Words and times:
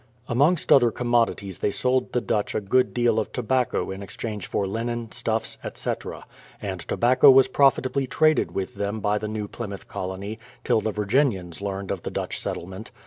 Amongst 0.27 0.71
other 0.71 0.89
commodities 0.89 1.59
they 1.59 1.69
sold 1.69 2.11
the 2.11 2.21
Dutch 2.21 2.55
a 2.55 2.59
good 2.59 2.91
deal 2.91 3.19
of 3.19 3.31
tobacco 3.31 3.91
in 3.91 4.01
exchange 4.01 4.47
for 4.47 4.65
linen, 4.65 5.11
stuffs, 5.11 5.59
etc.; 5.63 6.25
and 6.59 6.79
tobacco 6.81 7.29
was 7.29 7.47
profitably 7.47 8.07
traded 8.07 8.49
with 8.51 8.73
them 8.73 8.99
by 8.99 9.19
the 9.19 9.27
New 9.27 9.47
Plymouth 9.47 9.87
colony, 9.87 10.39
till 10.63 10.81
the 10.81 10.91
Virginians 10.91 11.61
learned 11.61 11.91
of 11.91 12.01
the 12.01 12.09
Dutch 12.09 12.39
settlement. 12.39 12.89